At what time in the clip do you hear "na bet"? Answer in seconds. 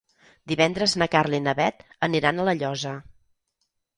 1.49-1.85